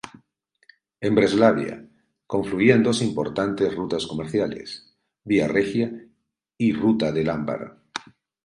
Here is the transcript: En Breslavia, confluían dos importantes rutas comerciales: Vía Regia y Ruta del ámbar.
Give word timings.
En 0.99 1.13
Breslavia, 1.13 1.87
confluían 2.25 2.81
dos 2.81 3.03
importantes 3.03 3.75
rutas 3.75 4.07
comerciales: 4.07 4.95
Vía 5.23 5.47
Regia 5.47 5.91
y 6.57 6.73
Ruta 6.73 7.11
del 7.11 7.29
ámbar. 7.29 7.77